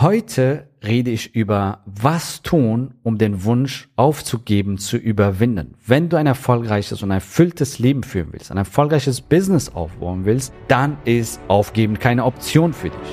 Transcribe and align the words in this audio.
Heute 0.00 0.68
rede 0.86 1.10
ich 1.10 1.34
über 1.34 1.80
was 1.84 2.42
tun, 2.42 2.94
um 3.02 3.18
den 3.18 3.42
Wunsch 3.42 3.88
aufzugeben 3.96 4.78
zu 4.78 4.96
überwinden. 4.96 5.74
Wenn 5.84 6.08
du 6.08 6.16
ein 6.16 6.28
erfolgreiches 6.28 7.02
und 7.02 7.10
erfülltes 7.10 7.80
Leben 7.80 8.04
führen 8.04 8.28
willst, 8.30 8.52
ein 8.52 8.58
erfolgreiches 8.58 9.20
Business 9.20 9.70
aufbauen 9.70 10.24
willst, 10.24 10.52
dann 10.68 10.98
ist 11.04 11.40
Aufgeben 11.48 11.98
keine 11.98 12.26
Option 12.26 12.74
für 12.74 12.90
dich. 12.90 13.10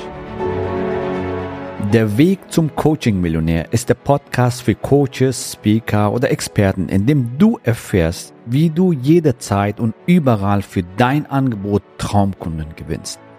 Der 1.91 2.19
Weg 2.19 2.51
zum 2.51 2.75
Coaching-Millionär 2.75 3.73
ist 3.73 3.89
der 3.89 3.95
Podcast 3.95 4.61
für 4.61 4.75
Coaches, 4.75 5.53
Speaker 5.53 6.13
oder 6.13 6.29
Experten, 6.29 6.87
in 6.89 7.07
dem 7.07 7.35
du 7.39 7.57
erfährst, 7.63 8.35
wie 8.45 8.69
du 8.69 8.91
jederzeit 8.91 9.79
und 9.79 9.95
überall 10.05 10.61
für 10.61 10.83
dein 10.97 11.25
Angebot 11.25 11.81
Traumkunden 11.97 12.75
gewinnst. 12.75 13.19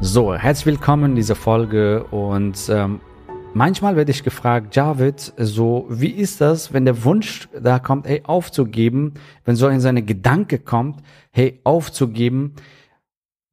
So, 0.00 0.34
herzlich 0.34 0.66
willkommen 0.66 1.12
in 1.12 1.16
dieser 1.16 1.36
Folge 1.36 2.04
und 2.04 2.68
ähm, 2.68 3.00
manchmal 3.54 3.96
werde 3.96 4.10
ich 4.10 4.22
gefragt, 4.22 4.74
Javid, 4.76 5.32
so 5.38 5.86
wie 5.88 6.10
ist 6.10 6.40
das, 6.40 6.72
wenn 6.72 6.84
der 6.84 7.04
Wunsch 7.04 7.48
da 7.58 7.78
kommt, 7.78 8.06
hey, 8.06 8.20
aufzugeben, 8.24 9.14
wenn 9.44 9.56
so 9.56 9.68
in 9.68 9.80
seine 9.80 10.02
Gedanke 10.02 10.58
kommt, 10.58 11.00
hey, 11.30 11.60
aufzugeben, 11.64 12.54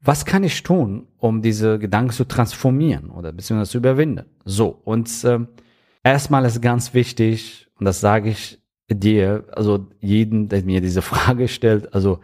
was 0.01 0.25
kann 0.25 0.43
ich 0.43 0.63
tun, 0.63 1.07
um 1.19 1.41
diese 1.41 1.77
Gedanken 1.79 2.11
zu 2.11 2.25
transformieren 2.25 3.11
oder 3.11 3.31
beziehungsweise 3.31 3.71
zu 3.71 3.77
überwinden? 3.77 4.25
So, 4.43 4.81
und 4.83 5.09
ähm, 5.23 5.47
erstmal 6.03 6.43
ist 6.45 6.61
ganz 6.61 6.93
wichtig, 6.93 7.67
und 7.79 7.85
das 7.85 8.01
sage 8.01 8.29
ich 8.29 8.59
dir, 8.89 9.45
also 9.51 9.87
jeden, 9.99 10.49
der 10.49 10.63
mir 10.63 10.81
diese 10.81 11.01
Frage 11.01 11.47
stellt, 11.47 11.93
also 11.93 12.19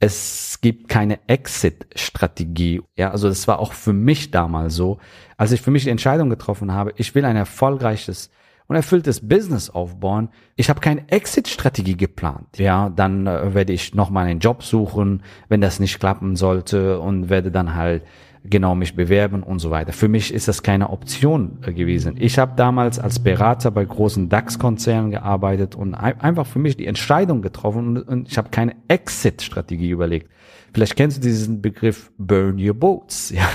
es 0.00 0.58
gibt 0.62 0.88
keine 0.88 1.20
Exit-Strategie. 1.28 2.80
Ja, 2.96 3.10
also 3.10 3.28
das 3.28 3.46
war 3.46 3.58
auch 3.58 3.74
für 3.74 3.92
mich 3.92 4.30
damals 4.30 4.74
so, 4.74 4.98
als 5.36 5.52
ich 5.52 5.60
für 5.60 5.70
mich 5.70 5.84
die 5.84 5.90
Entscheidung 5.90 6.30
getroffen 6.30 6.72
habe, 6.72 6.94
ich 6.96 7.14
will 7.14 7.24
ein 7.24 7.36
erfolgreiches 7.36 8.30
und 8.70 8.76
erfülltes 8.76 9.28
Business 9.28 9.68
aufbauen. 9.68 10.28
Ich 10.54 10.70
habe 10.70 10.78
keine 10.78 11.08
Exit-Strategie 11.10 11.96
geplant. 11.96 12.56
Ja, 12.56 12.88
dann 12.88 13.26
äh, 13.26 13.52
werde 13.52 13.72
ich 13.72 13.96
nochmal 13.96 14.28
einen 14.28 14.38
Job 14.38 14.62
suchen, 14.62 15.24
wenn 15.48 15.60
das 15.60 15.80
nicht 15.80 15.98
klappen 15.98 16.36
sollte 16.36 17.00
und 17.00 17.28
werde 17.28 17.50
dann 17.50 17.74
halt 17.74 18.04
genau 18.44 18.76
mich 18.76 18.94
bewerben 18.94 19.42
und 19.42 19.58
so 19.58 19.72
weiter. 19.72 19.92
Für 19.92 20.06
mich 20.06 20.32
ist 20.32 20.46
das 20.46 20.62
keine 20.62 20.90
Option 20.90 21.58
äh, 21.66 21.72
gewesen. 21.72 22.14
Ich 22.16 22.38
habe 22.38 22.52
damals 22.54 23.00
als 23.00 23.18
Berater 23.18 23.72
bei 23.72 23.84
großen 23.84 24.28
DAX-Konzernen 24.28 25.10
gearbeitet 25.10 25.74
und 25.74 25.94
einfach 25.94 26.46
für 26.46 26.60
mich 26.60 26.76
die 26.76 26.86
Entscheidung 26.86 27.42
getroffen 27.42 28.00
und 28.00 28.28
ich 28.28 28.38
habe 28.38 28.50
keine 28.50 28.76
Exit-Strategie 28.86 29.90
überlegt. 29.90 30.30
Vielleicht 30.72 30.94
kennst 30.94 31.16
du 31.16 31.22
diesen 31.22 31.60
Begriff 31.60 32.12
Burn 32.18 32.56
Your 32.56 32.74
Boats. 32.74 33.30
Ja? 33.34 33.48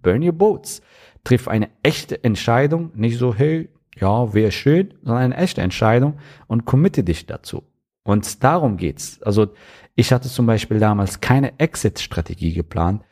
Burn 0.00 0.22
Your 0.22 0.32
Boats. 0.32 0.80
Triff 1.22 1.48
eine 1.48 1.68
echte 1.82 2.24
Entscheidung, 2.24 2.92
nicht 2.94 3.18
so, 3.18 3.34
hey, 3.34 3.68
ja, 4.00 4.34
wäre 4.34 4.52
schön, 4.52 4.94
sondern 5.02 5.24
eine 5.24 5.36
echte 5.36 5.62
Entscheidung 5.62 6.14
und 6.46 6.64
committe 6.64 7.04
dich 7.04 7.26
dazu. 7.26 7.62
Und 8.02 8.44
darum 8.44 8.76
geht's. 8.76 9.22
Also 9.22 9.48
ich 9.94 10.12
hatte 10.12 10.28
zum 10.28 10.46
Beispiel 10.46 10.78
damals 10.78 11.20
keine 11.20 11.58
Exit-Strategie 11.58 12.52
geplant. 12.52 13.02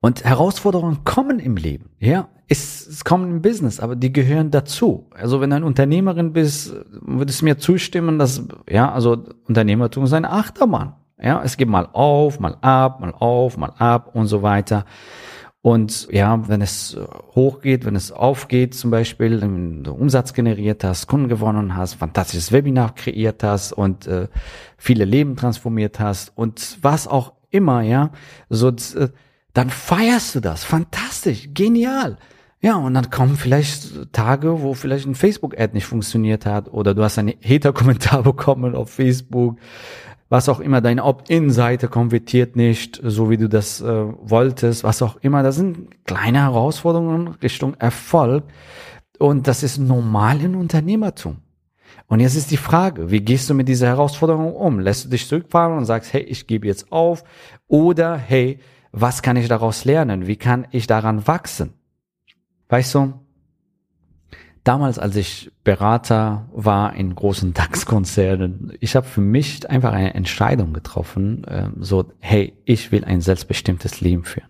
Und 0.00 0.24
Herausforderungen 0.24 1.04
kommen 1.04 1.40
im 1.40 1.56
Leben, 1.56 1.90
ja. 1.98 2.28
Es, 2.50 2.86
es 2.86 3.04
kommen 3.04 3.30
im 3.30 3.42
Business, 3.42 3.78
aber 3.78 3.94
die 3.94 4.10
gehören 4.10 4.50
dazu. 4.50 5.10
Also 5.10 5.42
wenn 5.42 5.50
du 5.50 5.56
ein 5.56 5.64
Unternehmerin 5.64 6.32
bist, 6.32 6.74
würdest 7.02 7.42
du 7.42 7.44
mir 7.44 7.58
zustimmen, 7.58 8.18
dass, 8.18 8.42
ja, 8.66 8.90
also 8.90 9.24
Unternehmertum 9.46 10.04
ist 10.04 10.14
eine 10.14 10.30
Achterbahn. 10.30 10.94
Ja, 11.20 11.42
es 11.42 11.56
geht 11.56 11.68
mal 11.68 11.88
auf, 11.92 12.40
mal 12.40 12.56
ab, 12.62 13.00
mal 13.00 13.12
auf, 13.12 13.58
mal 13.58 13.72
ab 13.76 14.14
und 14.14 14.28
so 14.28 14.40
weiter. 14.42 14.86
Und 15.60 16.08
ja, 16.12 16.48
wenn 16.48 16.62
es 16.62 16.96
hochgeht, 17.34 17.84
wenn 17.84 17.96
es 17.96 18.12
aufgeht, 18.12 18.74
zum 18.74 18.90
Beispiel, 18.90 19.40
wenn 19.40 19.82
du 19.82 19.92
Umsatz 19.92 20.32
generiert 20.32 20.84
hast, 20.84 21.08
Kunden 21.08 21.28
gewonnen 21.28 21.76
hast, 21.76 21.94
fantastisches 21.94 22.52
Webinar 22.52 22.94
kreiert 22.94 23.42
hast 23.42 23.72
und 23.72 24.06
äh, 24.06 24.28
viele 24.76 25.04
Leben 25.04 25.36
transformiert 25.36 25.98
hast 25.98 26.32
und 26.36 26.78
was 26.80 27.08
auch 27.08 27.32
immer, 27.50 27.82
ja, 27.82 28.10
so 28.48 28.68
äh, 28.68 29.08
dann 29.52 29.70
feierst 29.70 30.36
du 30.36 30.40
das. 30.40 30.62
Fantastisch, 30.62 31.48
genial. 31.52 32.18
Ja, 32.60 32.76
und 32.76 32.94
dann 32.94 33.10
kommen 33.10 33.36
vielleicht 33.36 34.12
Tage, 34.12 34.62
wo 34.62 34.74
vielleicht 34.74 35.06
ein 35.06 35.14
Facebook-Ad 35.14 35.74
nicht 35.74 35.86
funktioniert 35.86 36.44
hat 36.44 36.68
oder 36.72 36.92
du 36.94 37.04
hast 37.04 37.18
einen 37.18 37.34
Hater-Kommentar 37.42 38.22
bekommen 38.24 38.74
auf 38.74 38.90
Facebook, 38.90 39.58
was 40.28 40.48
auch 40.48 40.60
immer, 40.60 40.80
deine 40.80 41.04
Opt-in-Seite 41.04 41.88
konvertiert 41.88 42.54
nicht, 42.54 43.00
so 43.02 43.30
wie 43.30 43.38
du 43.38 43.48
das 43.48 43.80
äh, 43.80 43.86
wolltest, 43.86 44.84
was 44.84 45.00
auch 45.02 45.16
immer. 45.16 45.42
Das 45.42 45.56
sind 45.56 46.04
kleine 46.04 46.42
Herausforderungen 46.42 47.28
Richtung 47.42 47.74
Erfolg 47.74 48.44
und 49.18 49.48
das 49.48 49.62
ist 49.62 49.78
normal 49.78 50.40
in 50.42 50.54
Unternehmertum. 50.54 51.38
Und 52.06 52.20
jetzt 52.20 52.36
ist 52.36 52.50
die 52.50 52.56
Frage, 52.56 53.10
wie 53.10 53.20
gehst 53.20 53.48
du 53.50 53.54
mit 53.54 53.68
dieser 53.68 53.88
Herausforderung 53.88 54.54
um? 54.54 54.80
Lässt 54.80 55.04
du 55.04 55.08
dich 55.10 55.26
zurückfahren 55.26 55.76
und 55.76 55.84
sagst, 55.84 56.12
hey, 56.12 56.22
ich 56.22 56.46
gebe 56.46 56.66
jetzt 56.66 56.90
auf 56.92 57.24
oder 57.66 58.16
hey, 58.16 58.60
was 58.92 59.22
kann 59.22 59.36
ich 59.36 59.48
daraus 59.48 59.84
lernen? 59.84 60.26
Wie 60.26 60.36
kann 60.36 60.66
ich 60.70 60.86
daran 60.86 61.26
wachsen? 61.26 61.74
Weißt 62.68 62.94
du, 62.94 63.14
damals, 64.68 64.98
als 64.98 65.16
ich 65.16 65.50
Berater 65.64 66.46
war 66.52 66.94
in 66.94 67.14
großen 67.14 67.54
DAX-Konzernen, 67.54 68.74
ich 68.80 68.94
habe 68.94 69.06
für 69.06 69.22
mich 69.22 69.68
einfach 69.68 69.92
eine 69.92 70.14
Entscheidung 70.14 70.74
getroffen, 70.74 71.44
äh, 71.44 71.70
so, 71.80 72.12
hey, 72.20 72.52
ich 72.66 72.92
will 72.92 73.04
ein 73.04 73.22
selbstbestimmtes 73.22 74.02
Leben 74.02 74.24
führen. 74.24 74.48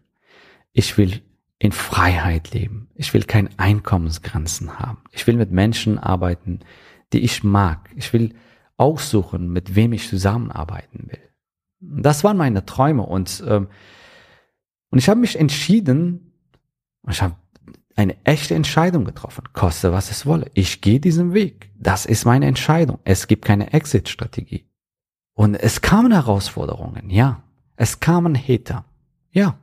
Ich 0.73 0.99
will 0.99 1.23
in 1.61 1.73
Freiheit 1.73 2.53
leben. 2.53 2.89
Ich 2.95 3.15
will 3.15 3.25
keine 3.25 3.51
Einkommensgrenzen 3.57 4.79
haben. 4.79 4.99
Ich 5.13 5.27
will 5.27 5.37
mit 5.37 5.51
Menschen 5.51 5.99
arbeiten, 5.99 6.61
die 7.13 7.21
ich 7.21 7.43
mag. 7.43 7.91
Ich 7.97 8.13
will 8.13 8.35
aussuchen, 8.77 9.53
mit 9.53 9.75
wem 9.75 9.93
ich 9.93 10.09
zusammenarbeiten 10.09 11.09
will. 11.09 11.19
Das 11.81 12.23
waren 12.23 12.37
meine 12.37 12.65
Träume 12.65 13.03
und 13.03 13.43
ähm, 13.47 13.69
und 14.91 14.99
ich 14.99 15.09
habe 15.09 15.21
mich 15.21 15.39
entschieden, 15.39 16.33
ich 17.11 17.21
habe 17.21 17.35
eine 17.99 18.17
echte 18.25 18.55
Entscheidung 18.55 19.05
getroffen, 19.05 19.45
koste 19.53 19.93
was 19.93 20.11
es 20.11 20.25
wolle. 20.25 20.51
Ich 20.55 20.81
gehe 20.81 21.01
diesen 21.01 21.35
Weg. 21.35 21.71
Das 21.79 22.07
ist 22.07 22.25
meine 22.25 22.47
Entscheidung. 22.47 22.99
Es 23.05 23.27
gibt 23.27 23.45
keine 23.45 23.73
Exit-Strategie. 23.73 24.65
Und 25.35 25.57
es 25.57 25.81
kamen 25.81 26.13
Herausforderungen, 26.13 27.11
ja. 27.11 27.43
Es 27.77 28.01
kamen 28.01 28.37
Hater, 28.37 28.85
ja. 29.33 29.59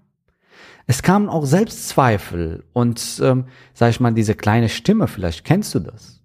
Es 0.85 1.01
kamen 1.01 1.29
auch 1.29 1.46
Selbstzweifel 1.46 2.63
und, 2.73 3.19
ähm, 3.23 3.46
sag 3.73 3.90
ich 3.90 4.00
mal, 4.00 4.13
diese 4.13 4.35
kleine 4.35 4.69
Stimme, 4.69 5.07
vielleicht 5.07 5.44
kennst 5.44 5.73
du 5.73 5.79
das. 5.79 6.22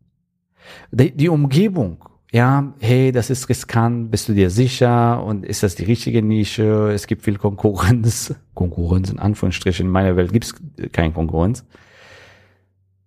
Die, 0.93 1.17
die 1.17 1.29
Umgebung 1.29 2.05
ja, 2.33 2.75
hey, 2.79 3.11
das 3.11 3.29
ist 3.29 3.49
riskant, 3.49 4.13
bist 4.13 4.29
du 4.29 4.35
dir 4.35 4.51
sicher 4.51 5.23
und 5.25 5.45
ist 5.45 5.65
das 5.65 5.75
die 5.75 5.85
richtige 5.85 6.23
Nische? 6.23 6.93
Es 6.93 7.09
gibt 7.09 7.23
viel 7.23 7.39
Konkurrenz. 7.39 8.35
Konkurrenz 8.55 9.11
in 9.11 9.19
Anführungsstrichen. 9.19 9.87
In 9.87 9.93
meiner 9.93 10.15
Welt 10.15 10.33
gibt 10.33 10.45
es 10.45 10.55
keine 10.93 11.13
Konkurrenz. 11.13 11.65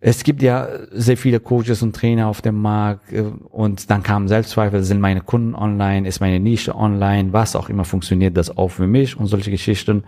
Es 0.06 0.26
gibt 0.26 0.42
ja 0.42 0.68
sehr 0.92 1.16
viele 1.16 1.40
Coaches 1.40 1.82
und 1.82 1.96
Trainer 1.96 2.28
auf 2.28 2.42
dem 2.42 2.62
Markt 2.62 3.14
äh, 3.14 3.22
und 3.22 3.90
dann 3.90 4.04
kamen 4.04 4.28
Selbstzweifel, 4.28 4.84
sind 4.84 5.00
meine 5.00 5.22
Kunden 5.22 5.56
online, 5.56 6.06
ist 6.06 6.20
meine 6.20 6.42
Nische 6.42 6.76
online, 6.76 7.32
was 7.32 7.56
auch 7.56 7.70
immer 7.70 7.86
funktioniert 7.86 8.36
das 8.36 8.58
auch 8.58 8.68
für 8.68 8.86
mich 8.86 9.18
und 9.18 9.28
solche 9.28 9.50
Geschichten. 9.50 10.04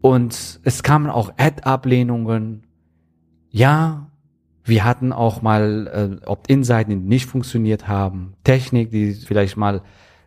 Und 0.00 0.60
es 0.62 0.84
kamen 0.84 1.10
auch 1.10 1.32
Ad-Ablehnungen. 1.36 2.62
Ja, 3.50 4.12
wir 4.62 4.84
hatten 4.84 5.12
auch 5.12 5.42
mal 5.42 6.20
äh, 6.22 6.26
Opt-in-Seiten, 6.26 6.90
die 6.90 6.96
nicht 6.96 7.26
funktioniert 7.26 7.88
haben, 7.88 8.34
Technik, 8.44 8.92
die 8.92 9.14
vielleicht 9.14 9.56
mal 9.56 9.82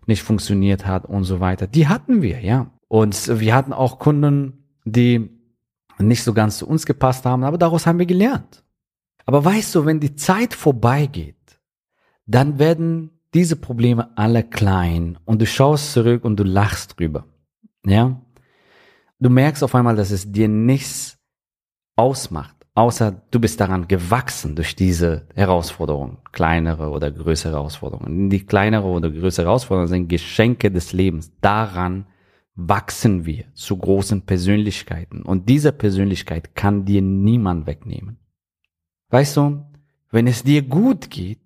nicht 0.08 0.24
funktioniert 0.24 0.86
hat 0.86 1.06
und 1.06 1.24
so 1.24 1.40
weiter. 1.40 1.68
Die 1.68 1.88
hatten 1.88 2.22
wir, 2.22 2.42
ja. 2.42 2.70
Und 2.90 3.40
wir 3.40 3.56
hatten 3.56 3.72
auch 3.72 3.98
Kunden, 3.98 4.66
die 4.84 5.37
nicht 6.00 6.24
so 6.24 6.34
ganz 6.34 6.58
zu 6.58 6.68
uns 6.68 6.86
gepasst 6.86 7.26
haben, 7.26 7.44
aber 7.44 7.58
daraus 7.58 7.86
haben 7.86 8.00
wir 8.00 8.06
gelernt. 8.06 8.64
Aber 9.26 9.44
weißt 9.44 9.76
du, 9.76 9.86
wenn 9.86 10.00
die 10.00 10.16
Zeit 10.16 10.54
vorbeigeht, 10.54 11.36
dann 12.26 12.60
werden 12.60 13.12
diese 13.34 13.56
Probleme 13.56 14.18
alle 14.18 14.44
klein 14.44 15.18
und 15.26 15.42
du 15.42 15.46
schaust 15.46 15.94
zurück 15.94 16.24
und 16.24 16.38
du 16.38 16.44
lachst 16.44 17.00
drüber. 17.00 17.26
Ja? 17.86 18.22
Du 19.20 19.30
merkst 19.30 19.64
auf 19.64 19.76
einmal, 19.76 19.96
dass 19.96 20.12
es 20.12 20.32
dir 20.32 20.48
nichts 20.48 21.18
ausmacht 21.96 22.58
außer 22.78 23.24
du 23.32 23.40
bist 23.40 23.60
daran 23.60 23.88
gewachsen 23.88 24.56
durch 24.56 24.76
diese 24.76 25.26
Herausforderungen, 25.34 26.20
kleinere 26.32 26.92
oder 26.92 27.10
größere 27.10 27.54
Herausforderungen. 27.54 28.30
Die 28.30 28.46
kleinere 28.46 28.86
oder 28.86 29.10
größere 29.10 29.48
Herausforderungen 29.48 29.88
sind 29.88 30.10
Geschenke 30.10 30.70
des 30.70 30.94
Lebens. 30.94 31.32
Daran 31.42 32.06
wachsen 32.58 33.26
wir 33.26 33.46
zu 33.54 33.78
großen 33.78 34.24
Persönlichkeiten. 34.24 35.22
Und 35.22 35.48
diese 35.48 35.72
Persönlichkeit 35.72 36.56
kann 36.56 36.86
dir 36.86 37.02
niemand 37.02 37.68
wegnehmen. 37.68 38.18
Weißt 39.10 39.38
du, 39.38 39.64
wenn 40.12 40.28
es 40.28 40.44
dir 40.44 40.64
gut 40.64 41.10
geht, 41.10 41.40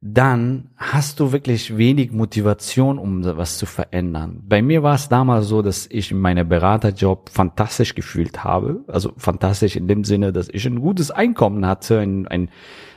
dann 0.00 0.70
hast 0.76 1.20
du 1.20 1.32
wirklich 1.32 1.78
wenig 1.78 2.12
Motivation, 2.12 2.98
um 2.98 3.24
was 3.24 3.56
zu 3.56 3.64
verändern. 3.64 4.42
Bei 4.46 4.60
mir 4.60 4.82
war 4.82 4.96
es 4.96 5.08
damals 5.08 5.46
so, 5.46 5.62
dass 5.62 5.86
ich 5.86 6.10
in 6.10 6.20
Beraterjob 6.20 7.30
fantastisch 7.30 7.94
gefühlt 7.94 8.44
habe. 8.44 8.84
Also 8.88 9.12
fantastisch 9.16 9.76
in 9.76 9.88
dem 9.88 10.04
Sinne, 10.04 10.32
dass 10.32 10.48
ich 10.50 10.66
ein 10.66 10.80
gutes 10.80 11.10
Einkommen 11.10 11.64
hatte, 11.64 12.00
ein, 12.00 12.28
ein 12.28 12.50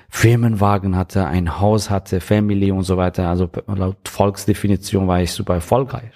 Firmenwagen 0.10 0.98
hatte, 0.98 1.28
ein 1.28 1.60
Haus 1.62 1.90
hatte, 1.90 2.20
Family 2.20 2.72
und 2.72 2.84
so 2.84 2.98
weiter. 2.98 3.30
Also 3.30 3.50
laut 3.68 4.10
Volksdefinition 4.10 5.08
war 5.08 5.22
ich 5.22 5.32
super 5.32 5.54
erfolgreich. 5.54 6.12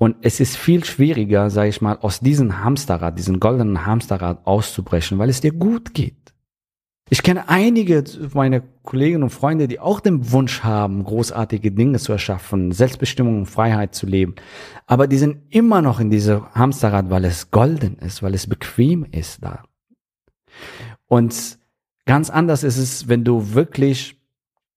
Und 0.00 0.16
es 0.22 0.40
ist 0.40 0.56
viel 0.56 0.82
schwieriger, 0.82 1.50
sage 1.50 1.68
ich 1.68 1.82
mal, 1.82 1.98
aus 1.98 2.20
diesem 2.20 2.64
Hamsterrad, 2.64 3.18
diesen 3.18 3.38
goldenen 3.38 3.84
Hamsterrad 3.84 4.46
auszubrechen, 4.46 5.18
weil 5.18 5.28
es 5.28 5.42
dir 5.42 5.52
gut 5.52 5.92
geht. 5.92 6.32
Ich 7.10 7.22
kenne 7.22 7.50
einige 7.50 8.02
meiner 8.32 8.62
Kollegen 8.82 9.22
und 9.22 9.28
Freunde, 9.28 9.68
die 9.68 9.78
auch 9.78 10.00
den 10.00 10.32
Wunsch 10.32 10.62
haben, 10.62 11.04
großartige 11.04 11.70
Dinge 11.70 11.98
zu 11.98 12.12
erschaffen, 12.12 12.72
Selbstbestimmung 12.72 13.40
und 13.40 13.46
Freiheit 13.46 13.94
zu 13.94 14.06
leben. 14.06 14.36
Aber 14.86 15.06
die 15.06 15.18
sind 15.18 15.42
immer 15.50 15.82
noch 15.82 16.00
in 16.00 16.08
dieser 16.08 16.50
Hamsterrad, 16.54 17.10
weil 17.10 17.26
es 17.26 17.50
golden 17.50 17.98
ist, 17.98 18.22
weil 18.22 18.32
es 18.32 18.46
bequem 18.46 19.04
ist 19.04 19.44
da. 19.44 19.64
Und 21.08 21.58
ganz 22.06 22.30
anders 22.30 22.64
ist 22.64 22.78
es, 22.78 23.06
wenn 23.06 23.22
du 23.22 23.52
wirklich 23.52 24.18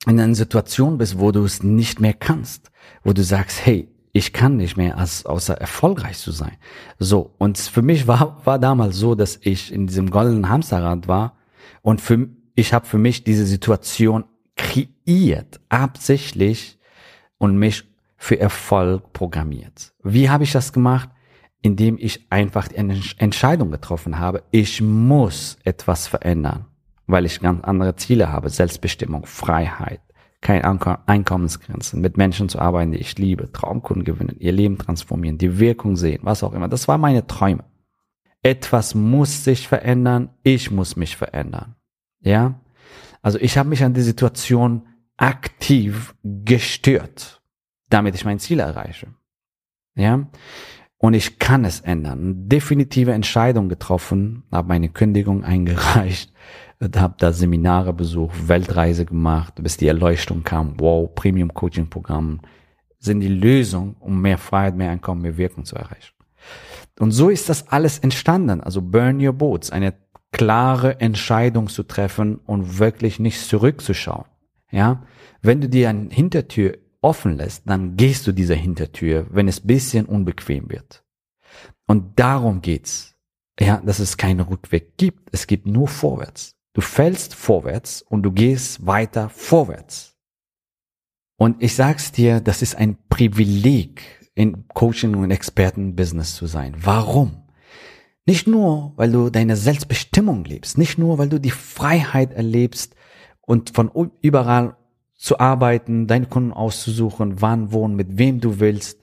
in 0.05 0.19
einer 0.19 0.35
Situation 0.35 0.97
bist, 0.97 1.17
wo 1.17 1.31
du 1.31 1.45
es 1.45 1.63
nicht 1.63 2.01
mehr 2.01 2.13
kannst, 2.13 2.71
wo 3.05 3.13
du 3.13 3.23
sagst, 3.23 3.65
hey, 3.65 3.87
ich 4.13 4.31
kann 4.31 4.57
nicht 4.57 4.77
mehr, 4.77 4.97
als 4.97 5.25
außer 5.25 5.55
erfolgreich 5.55 6.19
zu 6.19 6.31
sein. 6.31 6.57
So. 6.99 7.33
Und 7.39 7.57
für 7.57 7.81
mich 7.81 8.07
war, 8.07 8.41
war 8.45 8.59
damals 8.59 8.95
so, 8.95 9.15
dass 9.15 9.39
ich 9.41 9.73
in 9.73 9.87
diesem 9.87 10.09
goldenen 10.09 10.49
Hamsterrad 10.49 11.07
war, 11.07 11.35
und 11.81 11.99
für, 11.99 12.29
ich 12.55 12.73
habe 12.73 12.85
für 12.85 12.97
mich 12.97 13.23
diese 13.23 13.45
Situation 13.45 14.23
kreiert, 14.55 15.59
absichtlich 15.69 16.79
und 17.37 17.57
mich 17.57 17.83
für 18.15 18.39
Erfolg 18.39 19.11
programmiert. 19.11 19.93
Wie 20.01 20.29
habe 20.29 20.45
ich 20.45 20.53
das 20.53 20.71
gemacht? 20.71 21.09
Indem 21.61 21.97
ich 21.99 22.27
einfach 22.29 22.69
eine 22.75 23.01
Entscheidung 23.17 23.71
getroffen 23.71 24.19
habe. 24.19 24.43
Ich 24.51 24.81
muss 24.81 25.57
etwas 25.63 26.07
verändern, 26.07 26.65
weil 27.07 27.25
ich 27.25 27.39
ganz 27.39 27.63
andere 27.63 27.95
Ziele 27.95 28.31
habe. 28.31 28.49
Selbstbestimmung, 28.49 29.25
Freiheit, 29.25 30.01
keine 30.43 31.07
Einkommensgrenzen, 31.07 32.01
mit 32.01 32.17
Menschen 32.17 32.49
zu 32.49 32.59
arbeiten, 32.59 32.91
die 32.91 32.99
ich 32.99 33.17
liebe, 33.17 33.51
Traumkunden 33.51 34.03
gewinnen, 34.03 34.35
ihr 34.39 34.51
Leben 34.51 34.77
transformieren, 34.77 35.37
die 35.37 35.59
Wirkung 35.59 35.95
sehen, 35.95 36.19
was 36.23 36.43
auch 36.43 36.53
immer. 36.53 36.67
Das 36.67 36.87
waren 36.87 37.01
meine 37.01 37.25
Träume. 37.25 37.63
Etwas 38.43 38.93
muss 38.93 39.43
sich 39.43 39.67
verändern, 39.67 40.29
ich 40.43 40.69
muss 40.69 40.95
mich 40.95 41.15
verändern. 41.15 41.75
Ja? 42.19 42.59
Also 43.21 43.39
ich 43.39 43.57
habe 43.57 43.69
mich 43.69 43.83
an 43.83 43.93
die 43.93 44.01
Situation 44.01 44.85
aktiv 45.17 46.13
gestört, 46.23 47.41
damit 47.89 48.15
ich 48.15 48.25
mein 48.25 48.39
Ziel 48.39 48.59
erreiche. 48.59 49.07
Ja? 49.95 50.27
Und 50.97 51.13
ich 51.13 51.39
kann 51.39 51.65
es 51.65 51.79
ändern. 51.79 52.49
Definitive 52.49 53.13
Entscheidung 53.13 53.69
getroffen, 53.69 54.43
habe 54.51 54.67
meine 54.67 54.89
Kündigung 54.89 55.43
eingereicht, 55.43 56.33
habe 56.95 57.15
da 57.17 57.31
Seminare 57.31 57.93
besucht, 57.93 58.47
Weltreise 58.47 59.05
gemacht, 59.05 59.55
bis 59.61 59.77
die 59.77 59.87
Erleuchtung 59.87 60.43
kam. 60.43 60.79
Wow, 60.79 61.13
Premium 61.15 61.53
Coaching 61.53 61.89
Programm 61.89 62.41
sind 62.99 63.19
die 63.19 63.27
Lösung, 63.27 63.95
um 63.99 64.21
mehr 64.21 64.37
Freiheit, 64.37 64.75
mehr 64.75 64.91
Einkommen, 64.91 65.21
mehr 65.21 65.37
Wirkung 65.37 65.65
zu 65.65 65.75
erreichen. 65.75 66.13
Und 66.99 67.11
so 67.11 67.29
ist 67.29 67.49
das 67.49 67.67
alles 67.69 67.99
entstanden. 67.99 68.61
Also 68.61 68.81
Burn 68.81 69.25
Your 69.25 69.33
Boats, 69.33 69.71
eine 69.71 69.93
klare 70.31 70.99
Entscheidung 70.99 71.67
zu 71.67 71.83
treffen 71.83 72.37
und 72.37 72.79
wirklich 72.79 73.19
nicht 73.19 73.39
zurückzuschauen. 73.39 74.25
Ja, 74.71 75.03
wenn 75.41 75.61
du 75.61 75.69
dir 75.69 75.89
eine 75.89 76.09
Hintertür 76.09 76.77
offen 77.01 77.37
lässt, 77.37 77.69
dann 77.69 77.97
gehst 77.97 78.25
du 78.25 78.31
dieser 78.31 78.55
Hintertür, 78.55 79.27
wenn 79.29 79.47
es 79.47 79.59
bisschen 79.59 80.05
unbequem 80.05 80.69
wird. 80.69 81.03
Und 81.85 82.19
darum 82.19 82.61
geht's. 82.61 83.11
Ja, 83.59 83.79
dass 83.85 83.99
es 83.99 84.17
keinen 84.17 84.39
Rückweg 84.39 84.97
gibt. 84.97 85.29
Es 85.31 85.45
gibt 85.45 85.67
nur 85.67 85.87
vorwärts. 85.87 86.55
Du 86.73 86.81
fällst 86.81 87.35
vorwärts 87.35 88.01
und 88.01 88.23
du 88.23 88.31
gehst 88.31 88.85
weiter 88.85 89.29
vorwärts. 89.29 90.17
Und 91.37 91.61
ich 91.61 91.75
sag's 91.75 92.11
dir, 92.11 92.39
das 92.41 92.61
ist 92.61 92.75
ein 92.75 92.97
Privileg, 93.09 94.01
in 94.35 94.67
Coaching 94.69 95.15
und 95.15 95.31
Expertenbusiness 95.31 96.35
zu 96.35 96.47
sein. 96.47 96.75
Warum? 96.79 97.43
Nicht 98.25 98.47
nur, 98.47 98.93
weil 98.95 99.11
du 99.11 99.29
deine 99.29 99.55
Selbstbestimmung 99.55 100.45
lebst, 100.45 100.77
nicht 100.77 100.97
nur, 100.97 101.17
weil 101.17 101.29
du 101.29 101.39
die 101.39 101.51
Freiheit 101.51 102.31
erlebst 102.31 102.95
und 103.41 103.71
von 103.71 103.91
überall 104.21 104.77
zu 105.13 105.39
arbeiten, 105.39 106.07
deine 106.07 106.25
Kunden 106.25 106.53
auszusuchen, 106.53 107.41
wann, 107.41 107.71
wo 107.71 107.83
und 107.83 107.95
mit 107.95 108.17
wem 108.17 108.39
du 108.39 108.59
willst. 108.59 108.99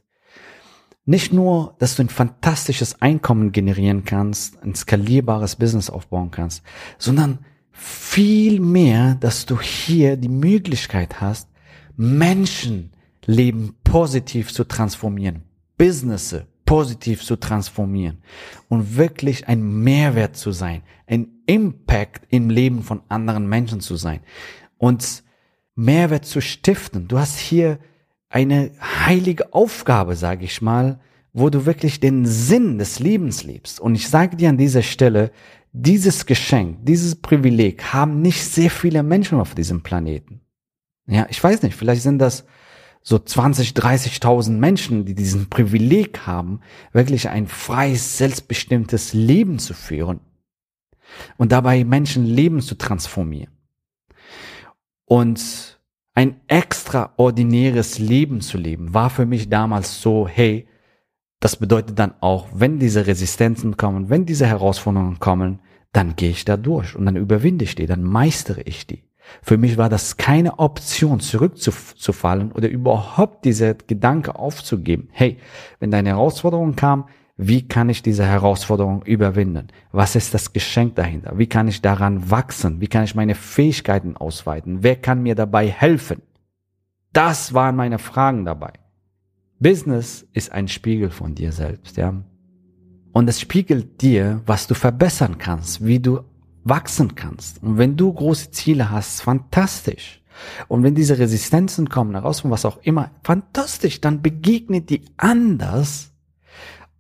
Nicht 1.05 1.33
nur, 1.33 1.77
dass 1.79 1.97
du 1.97 2.03
ein 2.03 2.09
fantastisches 2.09 3.01
Einkommen 3.03 3.53
generieren 3.53 4.05
kannst, 4.05 4.63
ein 4.63 4.75
skalierbares 4.75 5.57
Business 5.57 5.91
aufbauen 5.91 6.31
kannst, 6.31 6.63
sondern 6.99 7.41
viel 7.81 8.61
mehr, 8.61 9.15
dass 9.15 9.47
du 9.47 9.59
hier 9.59 10.17
die 10.17 10.29
Möglichkeit 10.29 11.21
hast, 11.21 11.49
Menschen 11.97 12.93
Leben 13.25 13.75
positiv 13.85 14.53
zu 14.53 14.65
transformieren, 14.65 15.43
Business 15.79 16.37
positiv 16.67 17.25
zu 17.25 17.37
transformieren 17.37 18.19
und 18.69 18.97
wirklich 18.97 19.49
ein 19.49 19.83
Mehrwert 19.83 20.37
zu 20.37 20.53
sein, 20.53 20.83
ein 21.07 21.27
Impact 21.47 22.27
im 22.29 22.49
Leben 22.49 22.83
von 22.83 23.03
anderen 23.09 23.49
Menschen 23.49 23.81
zu 23.81 23.97
sein 23.97 24.21
und 24.79 25.25
Mehrwert 25.75 26.27
zu 26.27 26.41
stiften. 26.41 27.09
Du 27.09 27.19
hast 27.19 27.39
hier 27.39 27.79
eine 28.29 28.71
heilige 28.81 29.53
Aufgabe, 29.53 30.15
sage 30.15 30.45
ich 30.45 30.63
mal, 30.63 31.01
wo 31.33 31.49
du 31.51 31.67
wirklich 31.67 31.99
den 31.99 32.27
Sinn 32.27 32.79
des 32.79 33.01
Lebens 33.01 33.43
lebst. 33.43 33.81
Und 33.81 33.95
ich 33.95 34.09
sage 34.09 34.37
dir 34.37 34.49
an 34.49 34.57
dieser 34.57 34.83
Stelle, 34.83 35.33
dieses 35.73 36.27
Geschenk, 36.27 36.79
dieses 36.83 37.17
Privileg 37.17 37.93
haben 37.93 38.23
nicht 38.23 38.43
sehr 38.43 38.71
viele 38.71 39.03
Menschen 39.03 39.39
auf 39.39 39.55
diesem 39.55 39.83
Planeten. 39.83 40.41
Ja, 41.07 41.27
ich 41.31 41.43
weiß 41.43 41.63
nicht, 41.63 41.77
vielleicht 41.77 42.03
sind 42.03 42.19
das 42.19 42.45
so 43.03 43.19
20, 43.19 43.71
30.000 43.71 44.51
Menschen, 44.51 45.05
die 45.05 45.15
diesen 45.15 45.49
Privileg 45.49 46.27
haben, 46.27 46.61
wirklich 46.93 47.29
ein 47.29 47.47
freies, 47.47 48.19
selbstbestimmtes 48.19 49.15
Leben 49.15 49.59
zu 49.59 49.75
führen 49.75 50.21
und 51.37 51.53
dabei 51.53 51.85
Menschen 51.85 52.27
Leben 52.27 52.61
zu 52.61 52.77
transformieren 52.77 53.53
und 55.07 55.81
ein 56.15 56.41
extraordinäres 56.49 57.99
Leben 57.99 58.41
zu 58.41 58.59
leben, 58.59 58.93
war 58.93 59.11
für 59.11 59.27
mich 59.27 59.49
damals 59.49 60.03
so, 60.03 60.29
hey, 60.29 60.67
das 61.41 61.57
bedeutet 61.57 61.99
dann 61.99 62.15
auch, 62.21 62.49
wenn 62.55 62.79
diese 62.79 63.07
Resistenzen 63.07 63.77
kommen, 63.77 64.11
wenn 64.11 64.27
diese 64.27 64.47
Herausforderungen 64.47 65.19
kommen, 65.19 65.61
dann 65.93 66.15
gehe 66.15 66.31
ich 66.31 66.45
da 66.45 66.57
durch 66.57 66.95
und 66.95 67.07
dann 67.07 67.17
überwinde 67.17 67.65
ich 67.65 67.75
die, 67.75 67.87
dann 67.87 68.05
meistere 68.05 68.61
ich 68.63 68.87
die. 68.87 69.05
Für 69.43 69.57
mich 69.57 69.77
war 69.79 69.89
das 69.89 70.17
keine 70.17 70.59
Option, 70.59 71.21
zurückzufallen 71.21 72.53
oder 72.53 72.69
überhaupt 72.69 73.45
diese 73.45 73.75
Gedanke 73.75 74.35
aufzugeben. 74.37 75.09
Hey, 75.13 75.39
wenn 75.79 75.91
deine 75.91 76.11
Herausforderung 76.11 76.77
kam, 76.77 77.09
wie 77.37 77.67
kann 77.67 77.89
ich 77.89 78.03
diese 78.03 78.27
Herausforderung 78.27 79.03
überwinden? 79.05 79.69
Was 79.93 80.15
ist 80.15 80.35
das 80.35 80.53
Geschenk 80.53 80.97
dahinter? 80.97 81.39
Wie 81.39 81.47
kann 81.47 81.69
ich 81.69 81.81
daran 81.81 82.31
wachsen? 82.31 82.81
Wie 82.83 82.89
kann 82.89 83.05
ich 83.05 83.15
meine 83.15 83.35
Fähigkeiten 83.35 84.17
ausweiten? 84.17 84.83
Wer 84.83 84.97
kann 84.97 85.23
mir 85.23 85.35
dabei 85.35 85.69
helfen? 85.69 86.21
Das 87.13 87.55
waren 87.55 87.77
meine 87.77 87.99
Fragen 87.99 88.45
dabei. 88.45 88.73
Business 89.61 90.27
ist 90.33 90.53
ein 90.53 90.69
Spiegel 90.69 91.11
von 91.11 91.35
dir 91.35 91.53
selbst, 91.53 91.97
ja. 91.99 92.25
Und 93.13 93.29
es 93.29 93.41
spiegelt 93.41 94.01
dir, 94.01 94.41
was 94.47 94.67
du 94.67 94.75
verbessern 94.75 95.37
kannst, 95.37 95.85
wie 95.85 96.01
du 96.01 96.21
wachsen 96.65 97.15
kannst. 97.15 97.63
Und 97.63 97.77
wenn 97.77 97.97
du 97.97 98.13
große 98.13 98.51
Ziele 98.53 98.91
hast, 98.91 99.21
fantastisch. 99.21 100.23
Und 100.69 100.83
wenn 100.83 100.95
diese 100.95 101.19
Resistenzen 101.19 101.91
kommen, 101.91 102.15
Herausforderungen, 102.15 102.53
was 102.53 102.65
auch 102.65 102.79
immer, 102.83 103.11
fantastisch, 103.23 104.01
dann 104.01 104.23
begegnet 104.23 104.89
die 104.89 105.03
anders, 105.19 106.15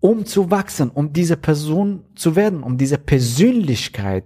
um 0.00 0.26
zu 0.26 0.50
wachsen, 0.50 0.90
um 0.90 1.12
diese 1.12 1.38
Person 1.38 2.04
zu 2.14 2.36
werden, 2.36 2.62
um 2.62 2.76
diese 2.76 2.98
Persönlichkeit 2.98 4.24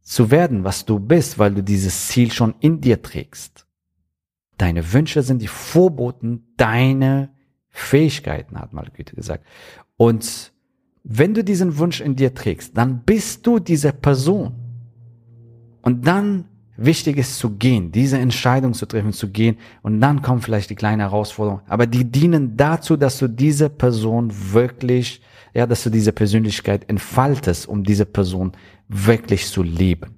zu 0.00 0.30
werden, 0.30 0.64
was 0.64 0.86
du 0.86 1.00
bist, 1.00 1.38
weil 1.38 1.54
du 1.54 1.62
dieses 1.62 2.08
Ziel 2.08 2.32
schon 2.32 2.54
in 2.60 2.80
dir 2.80 3.02
trägst. 3.02 3.65
Deine 4.58 4.92
Wünsche 4.92 5.22
sind 5.22 5.42
die 5.42 5.48
Vorboten 5.48 6.46
deiner 6.56 7.30
Fähigkeiten, 7.70 8.58
hat 8.58 8.72
mal 8.72 8.88
Goethe 8.96 9.14
gesagt. 9.14 9.44
Und 9.96 10.52
wenn 11.04 11.34
du 11.34 11.44
diesen 11.44 11.78
Wunsch 11.78 12.00
in 12.00 12.16
dir 12.16 12.34
trägst, 12.34 12.76
dann 12.76 13.02
bist 13.04 13.46
du 13.46 13.58
diese 13.58 13.92
Person. 13.92 14.54
Und 15.82 16.06
dann 16.06 16.46
wichtig 16.76 17.16
ist 17.16 17.38
zu 17.38 17.50
gehen, 17.50 17.92
diese 17.92 18.18
Entscheidung 18.18 18.74
zu 18.74 18.86
treffen, 18.86 19.12
zu 19.12 19.28
gehen. 19.30 19.56
Und 19.82 20.00
dann 20.00 20.22
kommen 20.22 20.40
vielleicht 20.40 20.70
die 20.70 20.74
kleinen 20.74 21.00
Herausforderungen. 21.00 21.62
Aber 21.68 21.86
die 21.86 22.04
dienen 22.04 22.56
dazu, 22.56 22.96
dass 22.96 23.18
du 23.18 23.28
diese 23.28 23.70
Person 23.70 24.32
wirklich, 24.52 25.20
ja, 25.54 25.66
dass 25.66 25.84
du 25.84 25.90
diese 25.90 26.12
Persönlichkeit 26.12 26.88
entfaltest, 26.88 27.68
um 27.68 27.84
diese 27.84 28.06
Person 28.06 28.52
wirklich 28.88 29.46
zu 29.46 29.62
leben. 29.62 30.16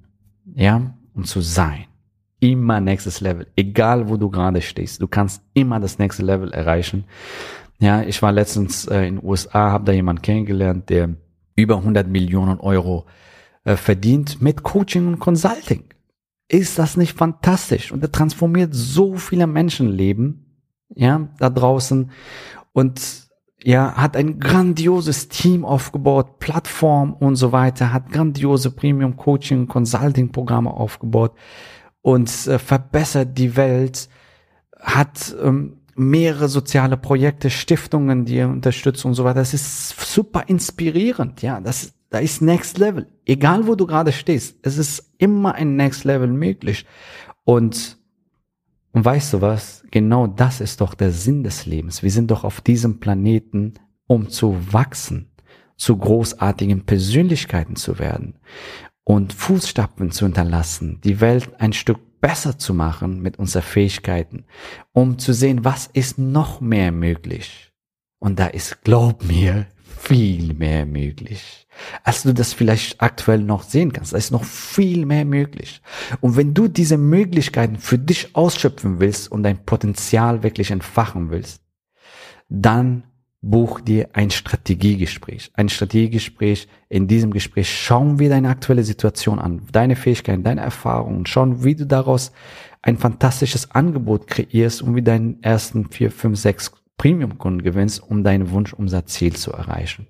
Ja, 0.54 0.95
um 1.14 1.25
zu 1.25 1.40
sein. 1.40 1.85
Immer 2.40 2.80
nächstes 2.80 3.21
Level. 3.21 3.47
Egal 3.57 4.09
wo 4.09 4.16
du 4.16 4.30
gerade 4.30 4.61
stehst. 4.61 5.02
Du 5.02 5.09
kannst 5.09 5.42
immer 5.54 5.80
das 5.80 5.99
nächste 5.99 6.23
Level 6.23 6.52
erreichen. 6.52 7.04
Ja, 7.80 8.02
ich 8.02 8.23
war 8.23 8.33
letztens 8.33 8.87
äh, 8.87 9.07
in 9.07 9.16
den 9.16 9.25
USA, 9.25 9.71
habe 9.71 9.85
da 9.85 9.92
jemanden 9.92 10.23
kennengelernt, 10.23 10.88
der 10.88 11.11
über 11.57 11.76
100 11.76 12.07
Millionen 12.09 12.61
Euro 12.61 13.07
äh, 13.64 13.76
verdient 13.76 14.40
mit 14.40 14.62
Coaching 14.62 15.07
und 15.07 15.18
Consulting. 15.18 15.85
Ist 16.49 16.78
das 16.78 16.97
nicht 16.97 17.16
fantastisch? 17.16 17.92
Und 17.92 18.02
er 18.02 18.11
transformiert 18.11 18.71
so 18.73 19.16
viele 19.16 19.47
Menschenleben, 19.47 20.64
ja, 20.95 21.28
da 21.38 21.50
draußen 21.50 22.11
und 22.73 23.28
ja, 23.62 23.95
hat 23.95 24.16
ein 24.16 24.38
grandioses 24.38 25.28
Team 25.28 25.64
aufgebaut, 25.64 26.38
Plattform 26.38 27.12
und 27.12 27.37
so 27.37 27.52
weiter, 27.52 27.92
hat 27.92 28.11
grandiose 28.11 28.71
Premium 28.71 29.16
Coaching, 29.16 29.66
Consulting 29.66 30.30
Programme 30.30 30.71
aufgebaut 30.71 31.33
und 32.02 32.28
äh, 32.46 32.58
verbessert 32.58 33.36
die 33.38 33.56
Welt, 33.56 34.08
hat 34.80 35.34
ähm, 35.42 35.78
mehrere 35.94 36.48
soziale 36.48 36.96
Projekte, 36.96 37.50
Stiftungen, 37.50 38.24
die 38.24 38.36
er 38.36 38.48
unterstützt 38.48 39.04
und 39.04 39.14
so 39.14 39.24
weiter. 39.24 39.40
Das 39.40 39.54
ist 39.54 40.00
super 40.12 40.44
inspirierend, 40.46 41.42
ja. 41.42 41.60
Das, 41.60 41.92
da 42.10 42.18
ist 42.18 42.40
Next 42.40 42.78
Level. 42.78 43.08
Egal 43.26 43.66
wo 43.66 43.74
du 43.74 43.86
gerade 43.86 44.12
stehst, 44.12 44.56
es 44.62 44.78
ist 44.78 45.12
immer 45.18 45.54
ein 45.54 45.76
Next 45.76 46.04
Level 46.04 46.28
möglich. 46.28 46.86
Und, 47.44 47.98
und 48.92 49.04
weißt 49.04 49.34
du 49.34 49.40
was? 49.40 49.84
Genau 49.90 50.26
das 50.26 50.60
ist 50.60 50.80
doch 50.80 50.94
der 50.94 51.10
Sinn 51.10 51.42
des 51.42 51.66
Lebens. 51.66 52.02
Wir 52.02 52.10
sind 52.10 52.30
doch 52.30 52.44
auf 52.44 52.60
diesem 52.60 53.00
Planeten, 53.00 53.74
um 54.06 54.28
zu 54.28 54.56
wachsen, 54.72 55.30
zu 55.76 55.96
großartigen 55.96 56.86
Persönlichkeiten 56.86 57.76
zu 57.76 57.98
werden 57.98 58.34
und 59.08 59.32
Fußstapfen 59.32 60.10
zu 60.10 60.26
hinterlassen, 60.26 61.00
die 61.02 61.22
Welt 61.22 61.48
ein 61.58 61.72
Stück 61.72 62.20
besser 62.20 62.58
zu 62.58 62.74
machen 62.74 63.22
mit 63.22 63.38
unseren 63.38 63.62
Fähigkeiten, 63.62 64.44
um 64.92 65.18
zu 65.18 65.32
sehen, 65.32 65.64
was 65.64 65.86
ist 65.86 66.18
noch 66.18 66.60
mehr 66.60 66.92
möglich. 66.92 67.72
Und 68.18 68.38
da 68.38 68.48
ist, 68.48 68.82
glaub 68.82 69.24
mir, 69.24 69.66
viel 69.82 70.52
mehr 70.52 70.84
möglich, 70.84 71.66
als 72.04 72.24
du 72.24 72.34
das 72.34 72.52
vielleicht 72.52 73.00
aktuell 73.00 73.38
noch 73.40 73.62
sehen 73.62 73.94
kannst. 73.94 74.12
Da 74.12 74.18
ist 74.18 74.30
noch 74.30 74.44
viel 74.44 75.06
mehr 75.06 75.24
möglich. 75.24 75.80
Und 76.20 76.36
wenn 76.36 76.52
du 76.52 76.68
diese 76.68 76.98
Möglichkeiten 76.98 77.78
für 77.78 77.98
dich 77.98 78.36
ausschöpfen 78.36 79.00
willst 79.00 79.32
und 79.32 79.42
dein 79.42 79.64
Potenzial 79.64 80.42
wirklich 80.42 80.70
entfachen 80.70 81.30
willst, 81.30 81.62
dann 82.50 83.04
buch 83.40 83.80
dir 83.80 84.09
ein 84.14 84.30
Strategiegespräch. 84.30 85.50
Ein 85.54 85.68
Strategiegespräch. 85.68 86.68
In 86.88 87.07
diesem 87.07 87.30
Gespräch 87.30 87.73
schauen 87.73 88.18
wir 88.18 88.28
deine 88.28 88.49
aktuelle 88.49 88.85
Situation 88.85 89.38
an, 89.38 89.62
deine 89.73 89.97
Fähigkeiten, 89.97 90.42
deine 90.42 90.62
Erfahrungen, 90.62 91.26
schauen, 91.26 91.64
wie 91.64 91.75
du 91.75 91.87
daraus 91.87 92.33
ein 92.83 92.97
fantastisches 92.97 93.71
Angebot 93.71 94.26
kreierst 94.26 94.83
und 94.83 94.97
wie 94.97 95.02
deinen 95.02 95.42
ersten 95.42 95.90
vier, 95.90 96.11
fünf, 96.11 96.38
sechs 96.38 96.73
Premium-Kunden 96.97 97.62
gewinnst, 97.62 98.02
um 98.02 98.25
dein 98.25 98.50
Wunschumsatzziel 98.50 99.37
zu 99.37 99.52
erreichen. 99.52 100.07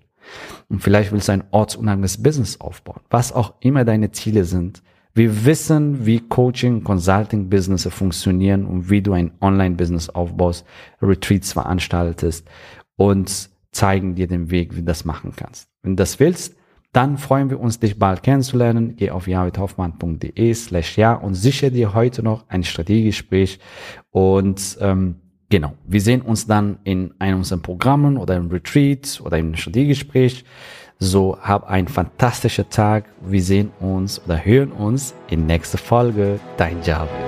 Und 0.68 0.82
vielleicht 0.82 1.12
willst 1.12 1.28
du 1.28 1.32
ein 1.32 1.44
ortsunabhängiges 1.50 2.22
Business 2.22 2.60
aufbauen, 2.60 3.00
was 3.10 3.32
auch 3.32 3.54
immer 3.60 3.84
deine 3.84 4.10
Ziele 4.12 4.44
sind. 4.44 4.82
Wir 5.14 5.44
wissen, 5.44 6.06
wie 6.06 6.20
Coaching, 6.20 6.84
Consulting 6.84 7.48
Business 7.48 7.88
funktionieren 7.90 8.64
und 8.66 8.88
wie 8.88 9.02
du 9.02 9.14
ein 9.14 9.32
Online-Business 9.40 10.10
aufbaust, 10.10 10.64
Retreats 11.02 11.54
veranstaltest 11.54 12.46
und 12.98 13.48
zeigen 13.70 14.16
dir 14.16 14.26
den 14.26 14.50
Weg, 14.50 14.74
wie 14.74 14.80
du 14.80 14.86
das 14.86 15.06
machen 15.06 15.32
kannst. 15.34 15.70
Wenn 15.82 15.92
du 15.92 15.96
das 16.02 16.20
willst, 16.20 16.56
dann 16.92 17.16
freuen 17.16 17.48
wir 17.48 17.60
uns, 17.60 17.78
dich 17.78 17.98
bald 17.98 18.22
kennenzulernen. 18.22 18.96
Geh 18.96 19.10
auf 19.10 19.28
javidhoffmann.de 19.28 20.54
slash 20.54 20.98
ja 20.98 21.14
und 21.14 21.34
sichere 21.34 21.70
dir 21.70 21.94
heute 21.94 22.22
noch 22.22 22.48
ein 22.48 22.64
Strategiegespräch. 22.64 23.60
Und 24.10 24.78
ähm, 24.80 25.16
genau, 25.48 25.74
wir 25.86 26.00
sehen 26.00 26.22
uns 26.22 26.46
dann 26.46 26.78
in 26.84 27.14
einem 27.20 27.38
unserer 27.38 27.60
Programmen 27.60 28.16
oder 28.16 28.36
im 28.36 28.48
Retreat 28.48 29.20
oder 29.24 29.38
im 29.38 29.54
Strategiegespräch. 29.54 30.44
So, 30.98 31.38
hab 31.40 31.68
einen 31.68 31.86
fantastischen 31.86 32.68
Tag. 32.70 33.04
Wir 33.22 33.42
sehen 33.42 33.70
uns 33.78 34.20
oder 34.24 34.44
hören 34.44 34.72
uns 34.72 35.14
in 35.30 35.46
nächster 35.46 35.78
Folge. 35.78 36.40
Dein 36.56 36.82
Javid. 36.82 37.27